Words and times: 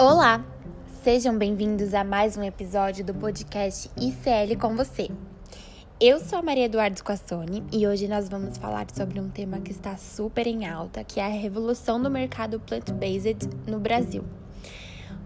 Olá! 0.00 0.42
Sejam 1.04 1.36
bem-vindos 1.36 1.92
a 1.92 2.02
mais 2.02 2.34
um 2.34 2.42
episódio 2.42 3.04
do 3.04 3.12
podcast 3.12 3.90
ICL 3.98 4.58
com 4.58 4.74
você. 4.74 5.10
Eu 6.00 6.18
sou 6.20 6.38
a 6.38 6.42
Maria 6.42 6.64
Eduardo 6.64 6.96
Squassoni 6.96 7.62
e 7.70 7.86
hoje 7.86 8.08
nós 8.08 8.26
vamos 8.26 8.56
falar 8.56 8.86
sobre 8.94 9.20
um 9.20 9.28
tema 9.28 9.60
que 9.60 9.72
está 9.72 9.98
super 9.98 10.46
em 10.46 10.66
alta, 10.66 11.04
que 11.04 11.20
é 11.20 11.26
a 11.26 11.28
revolução 11.28 12.02
do 12.02 12.10
mercado 12.10 12.58
plant-based 12.60 13.46
no 13.66 13.78
Brasil. 13.78 14.24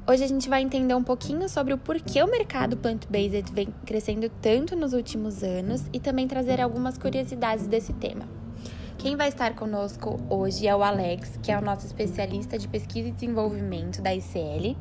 Hoje 0.09 0.25
a 0.25 0.27
gente 0.27 0.49
vai 0.49 0.61
entender 0.61 0.95
um 0.97 1.05
pouquinho 1.05 1.49
sobre 1.49 1.73
o 1.73 1.79
porquê 1.79 2.21
o 2.21 2.27
mercado 2.29 2.77
plant-based 2.77 3.53
vem 3.53 3.69
crescendo 3.87 4.29
tanto 4.43 4.75
nos 4.75 4.93
últimos 4.93 5.45
anos 5.45 5.85
e 5.93 6.01
também 6.01 6.27
trazer 6.27 6.61
algumas 6.61 6.99
curiosidades 6.99 7.69
desse 7.69 7.93
tema. 7.93 8.44
Quem 9.05 9.17
vai 9.17 9.29
estar 9.29 9.55
conosco 9.55 10.19
hoje 10.31 10.67
é 10.67 10.75
o 10.75 10.83
Alex, 10.83 11.39
que 11.43 11.53
é 11.53 11.59
o 11.59 11.61
nosso 11.61 11.85
especialista 11.85 12.59
de 12.59 12.67
pesquisa 12.67 13.09
e 13.09 13.13
desenvolvimento 13.13 14.01
da 14.01 14.15
ICL. 14.15 14.75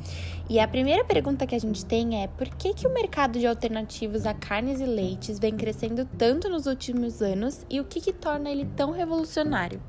E 0.49 0.61
a 0.61 0.65
primeira 0.65 1.03
pergunta 1.03 1.45
que 1.45 1.53
a 1.53 1.59
gente 1.59 1.85
tem 1.85 2.23
é: 2.23 2.27
por 2.29 2.47
que, 2.47 2.73
que 2.73 2.87
o 2.87 2.93
mercado 2.93 3.37
de 3.37 3.45
alternativos 3.45 4.25
a 4.25 4.33
carnes 4.33 4.79
e 4.79 4.85
leites 4.85 5.39
vem 5.39 5.57
crescendo 5.57 6.05
tanto 6.05 6.47
nos 6.47 6.67
últimos 6.67 7.21
anos 7.21 7.65
e 7.69 7.81
o 7.81 7.83
que, 7.83 7.99
que 7.99 8.13
torna 8.13 8.49
ele 8.49 8.65
tão 8.77 8.91
revolucionário? 8.91 9.81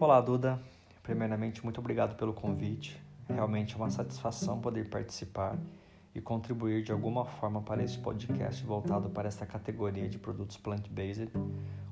Olá, 0.00 0.18
Duda. 0.22 0.58
Primeiramente, 1.02 1.62
muito 1.62 1.78
obrigado 1.78 2.16
pelo 2.16 2.32
convite. 2.32 2.98
Realmente 3.28 3.74
é 3.74 3.76
uma 3.76 3.90
satisfação 3.90 4.62
poder 4.62 4.88
participar 4.88 5.58
e 6.14 6.20
contribuir 6.20 6.82
de 6.82 6.92
alguma 6.92 7.24
forma 7.24 7.60
para 7.60 7.82
esse 7.82 7.98
podcast 7.98 8.64
voltado 8.64 9.10
para 9.10 9.26
essa 9.26 9.44
categoria 9.44 10.08
de 10.08 10.18
produtos 10.18 10.56
plant-based, 10.56 11.30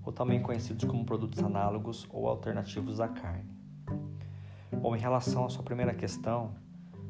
ou 0.05 0.13
também 0.13 0.41
conhecidos 0.41 0.85
como 0.85 1.05
produtos 1.05 1.43
análogos 1.43 2.07
ou 2.11 2.29
alternativos 2.29 3.01
à 3.01 3.09
carne. 3.09 3.51
Bom, 4.71 4.97
em 4.97 4.99
relação 4.99 5.45
à 5.45 5.49
sua 5.49 5.63
primeira 5.63 5.95
questão, 5.95 6.55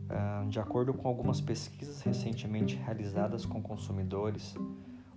ah, 0.09 0.45
de 0.49 0.59
acordo 0.59 0.93
com 0.93 1.09
algumas 1.09 1.41
pesquisas 1.41 2.03
recentemente 2.03 2.77
realizadas 2.77 3.47
com 3.47 3.63
consumidores, 3.63 4.55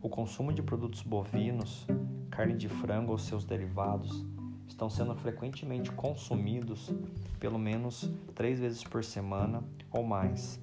o 0.02 0.10
consumo 0.10 0.54
de 0.54 0.62
produtos 0.62 1.02
bovinos, 1.02 1.86
carne 2.30 2.56
de 2.56 2.70
frango 2.70 3.12
ou 3.12 3.18
seus 3.18 3.44
derivados, 3.44 4.26
estão 4.68 4.90
sendo 4.90 5.16
frequentemente 5.16 5.92
consumidos 5.92 6.94
pelo 7.40 7.58
menos 7.58 8.10
três 8.34 8.60
vezes 8.60 8.84
por 8.84 9.04
semana 9.04 9.64
ou 9.92 10.04
mais. 10.04 10.60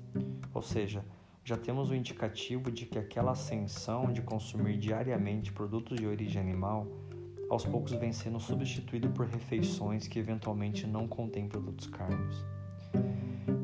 Ou 0.54 0.62
seja, 0.62 1.04
já 1.44 1.56
temos 1.56 1.90
o 1.90 1.94
indicativo 1.94 2.70
de 2.70 2.86
que 2.86 2.98
aquela 2.98 3.32
ascensão 3.32 4.12
de 4.12 4.22
consumir 4.22 4.78
diariamente 4.78 5.52
produtos 5.52 5.98
de 5.98 6.06
origem 6.06 6.40
animal 6.40 6.86
aos 7.50 7.64
poucos 7.64 7.92
vem 7.92 8.12
sendo 8.12 8.38
substituído 8.38 9.10
por 9.10 9.26
refeições 9.26 10.06
que 10.06 10.18
eventualmente 10.18 10.86
não 10.86 11.08
contêm 11.08 11.48
produtos 11.48 11.86
carnes. 11.88 12.44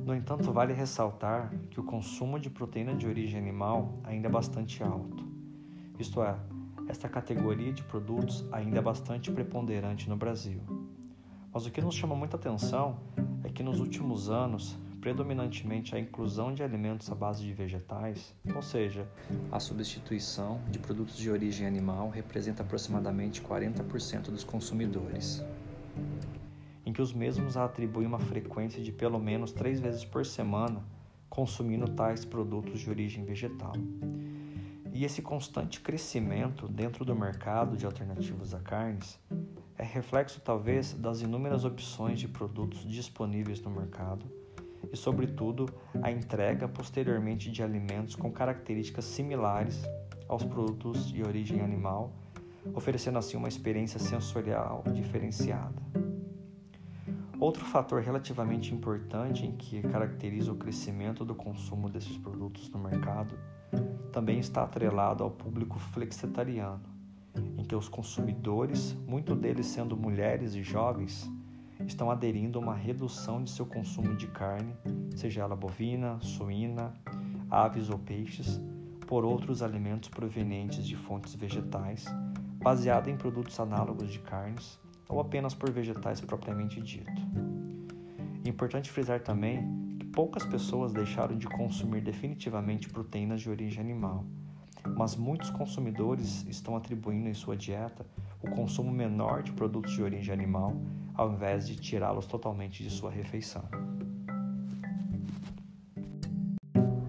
No 0.04 0.14
entanto, 0.14 0.52
vale 0.52 0.72
ressaltar 0.72 1.52
que 1.70 1.78
o 1.78 1.84
consumo 1.84 2.38
de 2.38 2.50
proteína 2.50 2.94
de 2.94 3.06
origem 3.06 3.38
animal 3.38 4.00
ainda 4.02 4.26
é 4.26 4.30
bastante 4.30 4.82
alto. 4.82 5.26
Isto 5.98 6.22
é, 6.22 6.36
esta 6.88 7.08
categoria 7.08 7.72
de 7.72 7.82
produtos 7.84 8.44
ainda 8.50 8.78
é 8.78 8.82
bastante 8.82 9.30
preponderante 9.30 10.08
no 10.08 10.16
Brasil. 10.16 10.60
Mas 11.52 11.64
o 11.64 11.70
que 11.70 11.80
nos 11.80 11.94
chama 11.94 12.16
muita 12.16 12.36
atenção 12.36 12.98
é 13.44 13.48
que 13.48 13.62
nos 13.62 13.80
últimos 13.80 14.28
anos 14.28 14.78
predominantemente 15.00 15.94
a 15.94 15.98
inclusão 15.98 16.52
de 16.52 16.62
alimentos 16.62 17.10
à 17.10 17.14
base 17.14 17.44
de 17.44 17.52
vegetais, 17.52 18.34
ou 18.54 18.62
seja, 18.62 19.08
a 19.50 19.60
substituição 19.60 20.60
de 20.70 20.78
produtos 20.78 21.16
de 21.16 21.30
origem 21.30 21.66
animal 21.66 22.10
representa 22.10 22.62
aproximadamente 22.62 23.40
40% 23.40 24.30
dos 24.30 24.44
consumidores, 24.44 25.42
em 26.84 26.92
que 26.92 27.02
os 27.02 27.12
mesmos 27.12 27.56
atribuem 27.56 28.06
uma 28.06 28.18
frequência 28.18 28.82
de 28.82 28.92
pelo 28.92 29.18
menos 29.18 29.52
três 29.52 29.80
vezes 29.80 30.04
por 30.04 30.26
semana 30.26 30.82
consumindo 31.28 31.88
tais 31.88 32.24
produtos 32.24 32.80
de 32.80 32.90
origem 32.90 33.24
vegetal. 33.24 33.74
E 34.92 35.04
esse 35.04 35.22
constante 35.22 35.80
crescimento 35.80 36.66
dentro 36.66 37.04
do 37.04 37.14
mercado 37.14 37.76
de 37.76 37.86
alternativas 37.86 38.54
a 38.54 38.58
carnes 38.58 39.18
é 39.76 39.84
reflexo 39.84 40.40
talvez 40.40 40.94
das 40.94 41.20
inúmeras 41.20 41.64
opções 41.64 42.18
de 42.18 42.26
produtos 42.26 42.84
disponíveis 42.84 43.60
no 43.60 43.70
mercado 43.70 44.37
e, 44.92 44.96
sobretudo, 44.96 45.66
a 46.02 46.10
entrega 46.10 46.68
posteriormente 46.68 47.50
de 47.50 47.62
alimentos 47.62 48.14
com 48.14 48.30
características 48.30 49.04
similares 49.04 49.82
aos 50.28 50.44
produtos 50.44 51.08
de 51.10 51.22
origem 51.22 51.60
animal, 51.60 52.12
oferecendo 52.74 53.18
assim 53.18 53.36
uma 53.36 53.48
experiência 53.48 53.98
sensorial 53.98 54.84
diferenciada. 54.92 55.82
Outro 57.40 57.64
fator 57.64 58.02
relativamente 58.02 58.74
importante 58.74 59.46
em 59.46 59.52
que 59.52 59.80
caracteriza 59.82 60.50
o 60.50 60.56
crescimento 60.56 61.24
do 61.24 61.36
consumo 61.36 61.88
desses 61.88 62.16
produtos 62.18 62.68
no 62.68 62.80
mercado 62.80 63.38
também 64.12 64.40
está 64.40 64.64
atrelado 64.64 65.22
ao 65.22 65.30
público 65.30 65.78
flexitariano, 65.78 66.82
em 67.56 67.62
que 67.62 67.76
os 67.76 67.88
consumidores, 67.88 68.92
muito 69.06 69.36
deles 69.36 69.66
sendo 69.66 69.96
mulheres 69.96 70.56
e 70.56 70.62
jovens, 70.64 71.30
estão 71.88 72.10
aderindo 72.10 72.58
a 72.58 72.62
uma 72.62 72.74
redução 72.74 73.42
de 73.42 73.50
seu 73.50 73.64
consumo 73.64 74.14
de 74.14 74.26
carne, 74.28 74.74
seja 75.16 75.40
ela 75.40 75.56
bovina, 75.56 76.20
suína, 76.20 76.94
aves 77.50 77.88
ou 77.88 77.98
peixes, 77.98 78.60
por 79.06 79.24
outros 79.24 79.62
alimentos 79.62 80.10
provenientes 80.10 80.86
de 80.86 80.94
fontes 80.94 81.34
vegetais, 81.34 82.04
baseada 82.62 83.10
em 83.10 83.16
produtos 83.16 83.58
análogos 83.58 84.12
de 84.12 84.18
carnes 84.18 84.78
ou 85.08 85.18
apenas 85.18 85.54
por 85.54 85.70
vegetais 85.70 86.20
propriamente 86.20 86.78
dito. 86.82 87.22
É 88.44 88.48
importante 88.48 88.90
frisar 88.90 89.20
também 89.20 89.96
que 89.98 90.04
poucas 90.04 90.44
pessoas 90.44 90.92
deixaram 90.92 91.38
de 91.38 91.46
consumir 91.46 92.02
definitivamente 92.02 92.90
proteínas 92.90 93.40
de 93.40 93.48
origem 93.48 93.82
animal, 93.82 94.26
mas 94.94 95.16
muitos 95.16 95.48
consumidores 95.48 96.46
estão 96.46 96.76
atribuindo 96.76 97.30
em 97.30 97.34
sua 97.34 97.56
dieta 97.56 98.04
o 98.42 98.50
consumo 98.50 98.92
menor 98.92 99.42
de 99.42 99.52
produtos 99.52 99.92
de 99.92 100.02
origem 100.02 100.34
animal 100.34 100.76
ao 101.18 101.32
invés 101.32 101.66
de 101.66 101.74
tirá-los 101.74 102.26
totalmente 102.26 102.82
de 102.84 102.88
sua 102.88 103.10
refeição. 103.10 103.64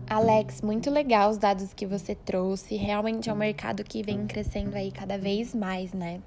Alex, 0.09 0.63
muito 0.63 0.89
legal 0.89 1.29
os 1.29 1.37
dados 1.37 1.71
que 1.71 1.85
você 1.85 2.15
trouxe. 2.15 2.75
Realmente 2.75 3.29
é 3.29 3.33
um 3.33 3.35
mercado 3.35 3.83
que 3.83 4.01
vem 4.01 4.25
crescendo 4.25 4.75
aí 4.75 4.91
cada 4.91 5.19
vez 5.19 5.53
mais, 5.53 5.93
né? 5.93 6.19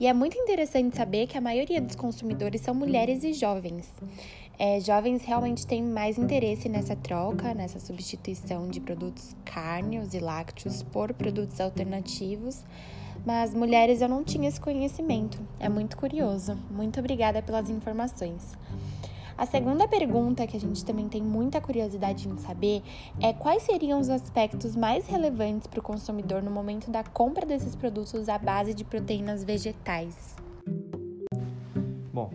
E 0.00 0.08
é 0.08 0.12
muito 0.12 0.36
interessante 0.36 0.96
saber 0.96 1.28
que 1.28 1.38
a 1.38 1.40
maioria 1.40 1.80
dos 1.80 1.94
consumidores 1.94 2.60
são 2.60 2.74
mulheres 2.74 3.22
e 3.22 3.32
jovens. 3.32 3.94
É, 4.58 4.80
jovens 4.80 5.22
realmente 5.24 5.64
têm 5.64 5.80
mais 5.80 6.18
interesse 6.18 6.68
nessa 6.68 6.96
troca, 6.96 7.54
nessa 7.54 7.78
substituição 7.78 8.68
de 8.68 8.80
produtos 8.80 9.36
cárneos 9.44 10.12
e 10.12 10.18
lácteos 10.18 10.82
por 10.82 11.14
produtos 11.14 11.60
alternativos 11.60 12.64
mas 13.24 13.54
mulheres 13.54 14.00
eu 14.00 14.08
não 14.08 14.24
tinha 14.24 14.48
esse 14.48 14.60
conhecimento. 14.60 15.38
É 15.58 15.68
muito 15.68 15.96
curioso. 15.96 16.56
Muito 16.70 16.98
obrigada 17.00 17.42
pelas 17.42 17.68
informações. 17.68 18.56
A 19.40 19.46
segunda 19.46 19.88
pergunta 19.88 20.46
que 20.46 20.56
a 20.56 20.60
gente 20.60 20.84
também 20.84 21.08
tem 21.08 21.22
muita 21.22 21.62
curiosidade 21.62 22.28
em 22.28 22.36
saber 22.36 22.82
é 23.18 23.32
quais 23.32 23.62
seriam 23.62 23.98
os 23.98 24.10
aspectos 24.10 24.76
mais 24.76 25.06
relevantes 25.06 25.66
para 25.66 25.80
o 25.80 25.82
consumidor 25.82 26.42
no 26.42 26.50
momento 26.50 26.90
da 26.90 27.02
compra 27.02 27.46
desses 27.46 27.74
produtos 27.74 28.28
à 28.28 28.36
base 28.36 28.74
de 28.74 28.84
proteínas 28.84 29.42
vegetais. 29.42 30.36
Bom, 32.12 32.34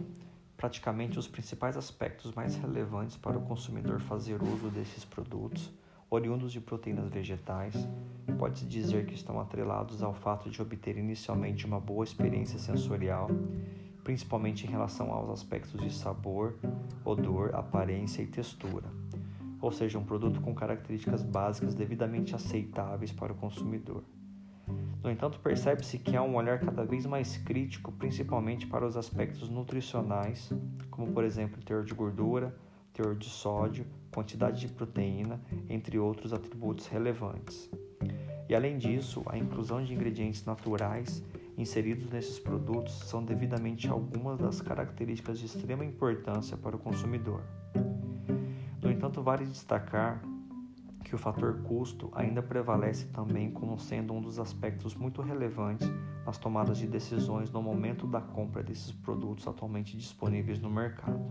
praticamente 0.57 1.19
os 1.19 1.28
principais 1.28 1.78
aspectos 1.78 2.34
mais 2.34 2.56
relevantes 2.56 3.16
para 3.18 3.38
o 3.38 3.41
consumidor 3.41 4.00
fazer 4.00 4.41
uso 4.41 4.69
desses 4.69 5.06
produtos 5.06 5.72
oriundos 6.15 6.51
de 6.51 6.61
proteínas 6.61 7.09
vegetais, 7.09 7.75
pode-se 8.39 8.65
dizer 8.65 9.05
que 9.05 9.13
estão 9.13 9.39
atrelados 9.39 10.01
ao 10.01 10.13
fato 10.13 10.49
de 10.49 10.61
obter 10.61 10.97
inicialmente 10.97 11.65
uma 11.65 11.79
boa 11.79 12.03
experiência 12.03 12.57
sensorial, 12.57 13.29
principalmente 14.03 14.65
em 14.65 14.69
relação 14.69 15.11
aos 15.11 15.29
aspectos 15.29 15.79
de 15.81 15.93
sabor, 15.93 16.55
odor, 17.03 17.53
aparência 17.53 18.21
e 18.21 18.27
textura, 18.27 18.85
ou 19.62 19.71
seja, 19.71 20.00
um 20.00 20.06
produto 20.06 20.39
com 20.41 20.56
características 20.56 21.21
básicas 21.21 21.75
devidamente 21.75 22.33
aceitáveis 22.33 23.11
para 23.11 23.33
o 23.33 23.35
consumidor. 23.35 24.03
No 25.03 25.11
entanto, 25.11 25.39
percebe-se 25.39 26.00
que 26.00 26.15
há 26.15 26.23
um 26.23 26.35
olhar 26.35 26.59
cada 26.59 26.83
vez 26.83 27.06
mais 27.06 27.38
crítico, 27.38 27.91
principalmente 27.91 28.65
para 28.65 28.88
os 28.88 28.97
aspectos 28.97 29.50
nutricionais, 29.50 30.51
como 30.89 31.11
por 31.11 31.23
exemplo 31.23 31.61
teor 31.61 31.83
de 31.83 31.94
gordura, 31.94 32.56
teor 32.95 33.15
de 33.15 33.30
sódio, 33.30 33.86
quantidade 34.09 34.62
de 34.62 34.69
proteína, 34.69 35.39
entre 35.69 36.00
outros 36.00 36.31
atributos 36.31 36.88
relevantes. 36.88 37.69
E 38.47 38.56
além 38.56 38.77
disso, 38.77 39.21
a 39.25 39.38
inclusão 39.38 39.83
de 39.83 39.94
ingredientes 39.94 40.45
naturais 40.45 41.21
inseridos 41.57 42.09
nesses 42.09 42.39
produtos 42.39 42.94
são 42.94 43.24
devidamente 43.24 43.88
algumas 43.89 44.39
das 44.39 44.62
características 44.62 45.39
de 45.39 45.45
extrema 45.45 45.83
importância 45.83 46.56
para 46.56 46.75
o 46.75 46.80
consumidor. 46.80 47.42
No 48.81 48.89
entanto, 48.89 49.21
vale 49.21 49.45
destacar 49.45 50.21
que 51.03 51.13
o 51.13 51.18
fator 51.18 51.62
custo 51.63 52.09
ainda 52.13 52.42
prevalece 52.42 53.07
também 53.07 53.51
como 53.51 53.77
sendo 53.77 54.13
um 54.13 54.21
dos 54.21 54.39
aspectos 54.39 54.95
muito 54.95 55.21
relevantes 55.21 55.88
nas 56.25 56.38
tomadas 56.38 56.77
de 56.77 56.88
decisões 56.88 57.51
no 57.51 57.62
momento 57.62 58.07
da 58.07 58.21
compra 58.21 58.63
desses 58.63 58.92
produtos 58.92 59.47
atualmente 59.47 59.95
disponíveis 59.97 60.59
no 60.59 60.69
mercado. 60.69 61.24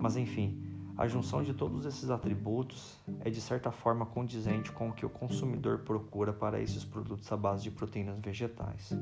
Mas 0.00 0.16
enfim, 0.16 0.60
A 1.00 1.08
junção 1.08 1.42
de 1.42 1.54
todos 1.54 1.86
esses 1.86 2.10
atributos 2.10 3.00
é 3.20 3.30
de 3.30 3.40
certa 3.40 3.70
forma 3.70 4.04
condizente 4.04 4.70
com 4.70 4.90
o 4.90 4.92
que 4.92 5.06
o 5.06 5.08
consumidor 5.08 5.78
procura 5.78 6.30
para 6.30 6.60
esses 6.60 6.84
produtos 6.84 7.32
à 7.32 7.38
base 7.38 7.62
de 7.62 7.70
proteínas 7.70 8.18
vegetais. 8.20 8.92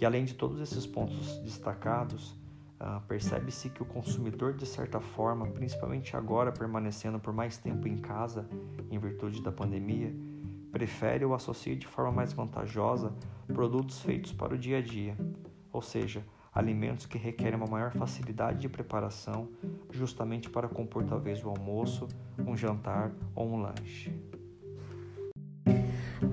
E 0.00 0.06
além 0.06 0.24
de 0.24 0.32
todos 0.32 0.62
esses 0.62 0.86
pontos 0.86 1.36
destacados, 1.40 2.30
uh, 2.80 3.02
percebe-se 3.06 3.68
que 3.68 3.82
o 3.82 3.84
consumidor, 3.84 4.54
de 4.54 4.64
certa 4.64 4.98
forma, 4.98 5.46
principalmente 5.48 6.16
agora 6.16 6.50
permanecendo 6.50 7.20
por 7.20 7.34
mais 7.34 7.58
tempo 7.58 7.86
em 7.86 7.98
casa 7.98 8.48
em 8.90 8.98
virtude 8.98 9.42
da 9.42 9.52
pandemia, 9.52 10.10
prefere 10.72 11.22
ou 11.22 11.34
associa 11.34 11.76
de 11.76 11.86
forma 11.86 12.12
mais 12.12 12.32
vantajosa 12.32 13.12
produtos 13.52 14.00
feitos 14.00 14.32
para 14.32 14.54
o 14.54 14.58
dia 14.58 14.78
a 14.78 14.80
dia, 14.80 15.18
ou 15.70 15.82
seja, 15.82 16.24
alimentos 16.58 17.06
que 17.06 17.16
requerem 17.16 17.54
uma 17.54 17.68
maior 17.68 17.92
facilidade 17.92 18.58
de 18.58 18.68
preparação, 18.68 19.48
justamente 19.92 20.50
para 20.50 20.68
compor 20.68 21.04
talvez 21.04 21.44
o 21.44 21.48
almoço, 21.48 22.08
um 22.36 22.56
jantar 22.56 23.12
ou 23.32 23.48
um 23.48 23.62
lanche. 23.62 24.12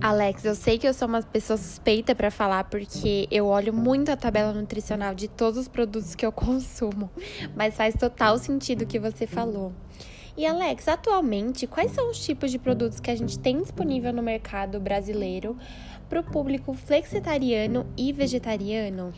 Alex, 0.02 0.44
eu 0.44 0.56
sei 0.56 0.80
que 0.80 0.88
eu 0.88 0.94
sou 0.96 1.08
uma 1.08 1.22
pessoa 1.22 1.58
suspeita 1.58 2.16
para 2.16 2.32
falar 2.32 2.64
porque 2.64 3.28
eu 3.30 3.46
olho 3.46 3.72
muito 3.72 4.12
a 4.12 4.18
tabela 4.18 4.52
nutricional 4.52 5.14
de 5.14 5.28
todos 5.28 5.60
os 5.60 5.68
produtos 5.68 6.16
que 6.16 6.26
eu 6.26 6.32
consumo, 6.34 7.10
mas 7.56 7.78
faz 7.78 7.96
total 7.96 8.40
sentido 8.40 8.82
o 8.82 8.88
que 8.88 9.00
você 9.00 9.28
falou. 9.28 9.74
E 10.36 10.46
Alex, 10.46 10.88
atualmente, 10.88 11.68
quais 11.68 11.92
são 11.92 12.10
os 12.10 12.20
tipos 12.20 12.50
de 12.50 12.58
produtos 12.58 13.00
que 13.00 13.12
a 13.12 13.16
gente 13.16 13.38
tem 13.38 13.62
disponível 13.62 14.12
no 14.12 14.24
mercado 14.24 14.80
brasileiro 14.80 15.56
para 16.10 16.20
o 16.20 16.24
público 16.24 16.74
flexitariano 16.74 17.86
e 17.96 18.12
vegetariano? 18.12 19.14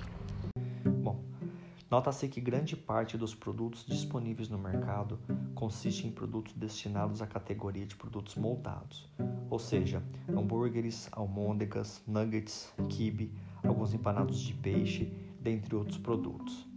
Nota-se 1.90 2.28
que 2.28 2.42
grande 2.42 2.76
parte 2.76 3.18
dos 3.18 3.34
produtos 3.34 3.86
disponíveis 3.86 4.50
no 4.50 4.58
mercado 4.58 5.18
consiste 5.56 6.06
em 6.06 6.12
produtos 6.12 6.54
destinados 6.54 7.22
à 7.22 7.28
categoria 7.28 7.86
de 7.86 7.96
produtos 7.96 8.36
moldados, 8.36 9.10
ou 9.50 9.58
seja, 9.58 10.04
hambúrgueres, 10.28 11.08
almôndegas, 11.14 12.04
nuggets, 12.06 12.74
quibe, 12.90 13.34
alguns 13.64 13.94
empanados 13.94 14.38
de 14.42 14.54
peixe, 14.54 15.06
dentre 15.40 15.78
outros 15.78 15.98
produtos. 15.98 16.68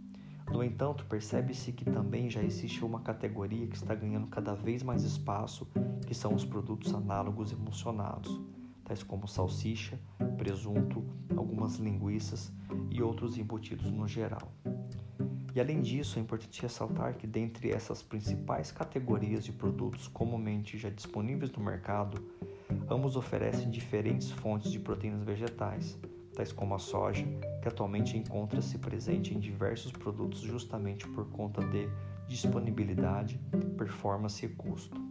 No 0.49 0.63
entanto, 0.63 1.05
percebe-se 1.05 1.73
que 1.73 1.83
também 1.83 2.29
já 2.29 2.41
existe 2.41 2.85
uma 2.85 3.01
categoria 3.01 3.67
que 3.67 3.75
está 3.75 3.93
ganhando 3.93 4.27
cada 4.27 4.55
vez 4.55 4.81
mais 4.81 5.03
espaço, 5.03 5.67
que 6.07 6.15
são 6.15 6.33
os 6.33 6.45
produtos 6.45 6.93
análogos 6.93 7.51
emulsionados, 7.51 8.39
tais 8.85 9.03
como 9.03 9.27
salsicha, 9.27 9.99
presunto, 10.37 11.03
algumas 11.35 11.75
linguiças 11.75 12.49
e 12.89 13.01
outros 13.01 13.37
embutidos 13.37 13.91
no 13.91 14.07
geral. 14.07 14.53
E 15.53 15.59
além 15.59 15.81
disso, 15.81 16.17
é 16.17 16.21
importante 16.21 16.61
ressaltar 16.61 17.15
que, 17.15 17.27
dentre 17.27 17.71
essas 17.71 18.01
principais 18.01 18.71
categorias 18.71 19.43
de 19.43 19.51
produtos 19.51 20.07
comumente 20.07 20.77
já 20.77 20.89
disponíveis 20.89 21.51
no 21.51 21.63
mercado, 21.63 22.23
ambos 22.89 23.17
oferecem 23.17 23.69
diferentes 23.69 24.31
fontes 24.31 24.71
de 24.71 24.79
proteínas 24.79 25.23
vegetais, 25.23 25.99
tais 26.33 26.53
como 26.53 26.73
a 26.73 26.79
soja, 26.79 27.25
que 27.61 27.67
atualmente 27.67 28.17
encontra-se 28.17 28.77
presente 28.77 29.33
em 29.33 29.39
diversos 29.39 29.91
produtos 29.91 30.39
justamente 30.39 31.05
por 31.09 31.29
conta 31.29 31.61
de 31.67 31.89
disponibilidade, 32.29 33.37
performance 33.77 34.45
e 34.45 34.49
custo. 34.49 35.01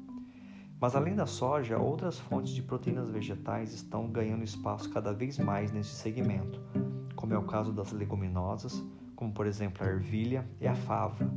Mas 0.80 0.96
além 0.96 1.14
da 1.14 1.26
soja, 1.26 1.78
outras 1.78 2.18
fontes 2.18 2.54
de 2.54 2.62
proteínas 2.62 3.10
vegetais 3.10 3.74
estão 3.74 4.10
ganhando 4.10 4.42
espaço 4.42 4.88
cada 4.88 5.12
vez 5.12 5.38
mais 5.38 5.70
neste 5.70 5.92
segmento, 5.92 6.58
como 7.14 7.34
é 7.34 7.38
o 7.38 7.44
caso 7.44 7.70
das 7.70 7.92
leguminosas, 7.92 8.82
como 9.20 9.30
por 9.30 9.46
exemplo 9.46 9.86
a 9.86 9.90
ervilha 9.90 10.46
e 10.58 10.66
a 10.66 10.74
fava, 10.74 11.30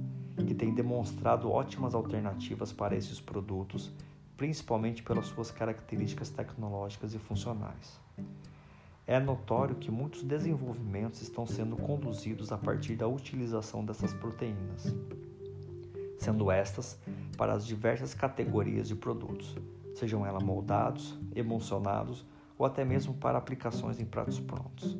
que 0.47 0.55
têm 0.55 0.73
demonstrado 0.73 1.51
ótimas 1.51 1.93
alternativas 1.93 2.71
para 2.71 2.95
esses 2.95 3.19
produtos, 3.19 3.91
principalmente 4.37 5.03
pelas 5.03 5.25
suas 5.25 5.51
características 5.51 6.29
tecnológicas 6.29 7.13
e 7.13 7.19
funcionais. 7.19 7.99
É 9.05 9.19
notório 9.19 9.75
que 9.75 9.91
muitos 9.91 10.23
desenvolvimentos 10.23 11.21
estão 11.21 11.45
sendo 11.45 11.75
conduzidos 11.75 12.53
a 12.53 12.57
partir 12.57 12.95
da 12.95 13.05
utilização 13.05 13.83
dessas 13.83 14.13
proteínas, 14.13 14.95
sendo 16.17 16.49
estas 16.49 16.97
para 17.35 17.51
as 17.51 17.67
diversas 17.67 18.13
categorias 18.13 18.87
de 18.87 18.95
produtos, 18.95 19.57
sejam 19.93 20.25
elas 20.25 20.41
moldados, 20.41 21.19
emulsionados 21.35 22.25
ou 22.57 22.65
até 22.65 22.85
mesmo 22.85 23.13
para 23.13 23.37
aplicações 23.37 23.99
em 23.99 24.05
pratos 24.05 24.39
prontos. 24.39 24.97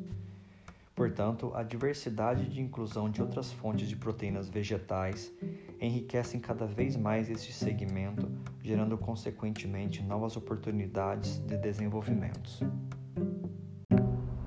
Portanto, 0.94 1.50
a 1.54 1.64
diversidade 1.64 2.48
de 2.48 2.60
inclusão 2.60 3.10
de 3.10 3.20
outras 3.20 3.52
fontes 3.52 3.88
de 3.88 3.96
proteínas 3.96 4.48
vegetais 4.48 5.32
enriquecem 5.80 6.40
cada 6.40 6.66
vez 6.66 6.96
mais 6.96 7.28
este 7.28 7.52
segmento, 7.52 8.30
gerando 8.62 8.96
consequentemente 8.96 10.02
novas 10.02 10.36
oportunidades 10.36 11.38
de 11.38 11.56
desenvolvimento. 11.56 12.60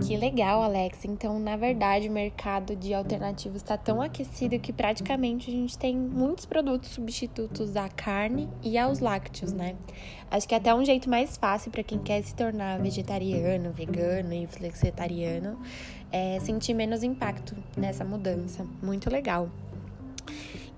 Que 0.05 0.15
legal, 0.15 0.61
Alex. 0.61 1.05
Então, 1.05 1.39
na 1.39 1.57
verdade, 1.57 2.07
o 2.07 2.11
mercado 2.11 2.75
de 2.75 2.93
alternativos 2.93 3.57
está 3.57 3.77
tão 3.77 4.01
aquecido 4.01 4.59
que 4.59 4.71
praticamente 4.71 5.49
a 5.49 5.53
gente 5.53 5.77
tem 5.77 5.97
muitos 5.97 6.45
produtos 6.45 6.89
substitutos 6.89 7.75
à 7.75 7.89
carne 7.89 8.47
e 8.63 8.77
aos 8.77 8.99
lácteos, 8.99 9.51
né? 9.51 9.75
Acho 10.29 10.47
que 10.47 10.53
é 10.53 10.57
até 10.57 10.73
um 10.73 10.85
jeito 10.85 11.09
mais 11.09 11.35
fácil 11.35 11.71
para 11.71 11.83
quem 11.83 11.99
quer 11.99 12.21
se 12.21 12.35
tornar 12.35 12.79
vegetariano, 12.79 13.71
vegano 13.71 14.33
e 14.33 14.45
flexitariano 14.45 15.57
é 16.11 16.39
sentir 16.39 16.73
menos 16.73 17.03
impacto 17.03 17.55
nessa 17.75 18.05
mudança. 18.05 18.65
Muito 18.81 19.09
legal. 19.09 19.49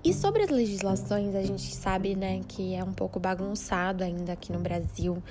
E 0.02 0.14
sobre 0.14 0.42
as 0.42 0.48
legislações, 0.48 1.34
a 1.34 1.42
gente 1.42 1.74
sabe 1.74 2.16
né, 2.16 2.40
que 2.48 2.74
é 2.74 2.82
um 2.82 2.92
pouco 2.92 3.20
bagunçado 3.20 4.02
ainda 4.02 4.32
aqui 4.32 4.50
no 4.50 4.58
Brasil. 4.58 5.22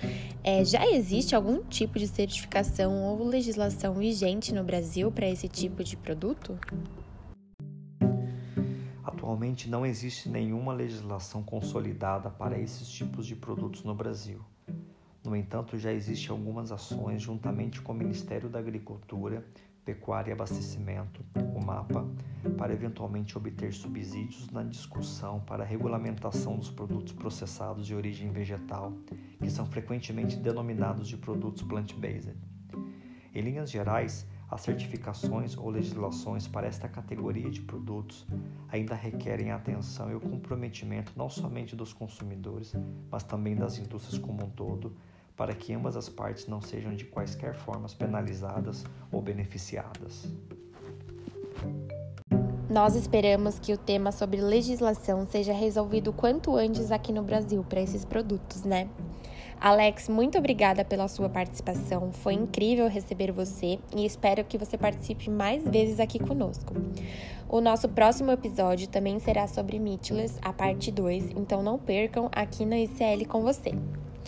É, 0.44 0.64
já 0.64 0.86
existe 0.86 1.36
algum 1.36 1.64
tipo 1.64 1.98
de 1.98 2.08
certificação 2.08 3.04
ou 3.04 3.24
legislação 3.26 3.96
vigente 3.96 4.54
no 4.54 4.64
Brasil 4.64 5.12
para 5.12 5.28
esse 5.28 5.48
tipo 5.48 5.84
de 5.84 5.98
produto? 5.98 6.60
Atualmente 9.04 9.68
não 9.68 9.84
existe 9.84 10.30
nenhuma 10.30 10.72
legislação 10.72 11.42
consolidada 11.42 12.30
para 12.30 12.60
esses 12.60 12.88
tipos 12.88 13.26
de 13.26 13.36
produtos 13.36 13.84
no 13.84 13.96
Brasil. 13.96 14.40
No 15.26 15.36
entanto, 15.36 15.80
já 15.80 15.92
existem 15.92 16.30
algumas 16.30 16.72
ações 16.72 17.24
juntamente 17.24 17.82
com 17.82 17.92
o 17.92 17.96
Ministério 17.96 18.48
da 18.48 18.60
Agricultura 18.60 19.44
Pecuária 19.90 20.30
e 20.30 20.34
Abastecimento, 20.34 21.26
o 21.56 21.66
MAPA, 21.66 22.08
para 22.60 22.72
eventualmente 22.72 23.36
obter 23.36 23.74
subsídios 23.74 24.48
na 24.52 24.62
discussão 24.62 25.40
para 25.40 25.64
a 25.64 25.66
regulamentação 25.66 26.58
dos 26.58 26.70
produtos 26.70 27.12
processados 27.12 27.88
de 27.88 27.96
origem 27.96 28.32
vegetal, 28.32 28.94
que 29.40 29.50
são 29.50 29.66
frequentemente 29.66 30.38
denominados 30.38 31.08
de 31.08 31.18
produtos 31.18 31.64
plant-based. 31.64 32.38
Em 33.34 33.42
linhas 33.42 33.72
gerais, 33.72 34.28
as 34.48 34.62
certificações 34.62 35.58
ou 35.58 35.72
legislações 35.72 36.48
para 36.48 36.68
esta 36.68 36.88
categoria 36.88 37.50
de 37.50 37.62
produtos 37.62 38.28
ainda 38.72 38.94
requerem 38.94 39.50
a 39.50 39.56
atenção 39.56 40.12
e 40.12 40.16
o 40.16 40.20
comprometimento 40.20 41.14
não 41.16 41.32
somente 41.32 41.76
dos 41.76 41.94
consumidores, 41.94 42.76
mas 43.10 43.24
também 43.24 43.56
das 43.56 43.80
indústrias 43.80 44.22
como 44.22 44.46
um 44.46 44.50
todo, 44.52 44.96
para 45.40 45.54
que 45.54 45.74
ambas 45.74 45.96
as 45.96 46.10
partes 46.10 46.48
não 46.48 46.62
sejam 46.62 46.94
de 46.94 47.06
quaisquer 47.06 47.56
formas 47.56 47.94
penalizadas 47.94 48.84
ou 49.10 49.22
beneficiadas. 49.22 50.28
Nós 52.70 52.94
esperamos 52.94 53.58
que 53.58 53.72
o 53.72 53.78
tema 53.78 54.12
sobre 54.12 54.42
legislação 54.42 55.26
seja 55.26 55.54
resolvido 55.54 56.12
quanto 56.12 56.58
antes 56.58 56.92
aqui 56.92 57.14
no 57.14 57.24
Brasil 57.24 57.66
para 57.68 57.80
esses 57.80 58.04
produtos, 58.04 58.64
né? 58.64 58.90
Alex, 59.62 60.10
muito 60.10 60.38
obrigada 60.38 60.84
pela 60.84 61.08
sua 61.08 61.30
participação. 61.30 62.12
Foi 62.12 62.34
incrível 62.34 62.90
receber 62.90 63.32
você 63.32 63.80
e 63.96 64.06
espero 64.06 64.44
que 64.44 64.58
você 64.58 64.78
participe 64.78 65.30
mais 65.30 65.64
vezes 65.64 66.02
aqui 66.02 66.20
conosco. 66.20 66.74
O 67.48 67.62
nosso 67.62 67.88
próximo 67.88 68.30
episódio 68.30 68.90
também 68.90 69.20
será 69.20 69.48
sobre 69.48 69.80
Meatless, 69.80 70.38
a 70.42 70.52
parte 70.52 70.92
2, 70.92 71.32
então 71.32 71.64
não 71.64 71.80
percam 71.80 72.30
aqui 72.34 72.66
na 72.66 72.78
ICL 72.78 73.26
com 73.28 73.42
você. 73.42 73.74